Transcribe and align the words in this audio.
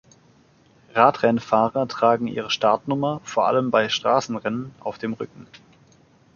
Radrennfahrer 0.95 1.87
tragen 1.87 2.25
ihre 2.25 2.49
Startnummer, 2.49 3.21
vor 3.23 3.45
allem 3.45 3.69
bei 3.69 3.87
Straßenrennen, 3.87 4.73
auf 4.79 4.97
dem 4.97 5.13
Rücken. 5.13 5.45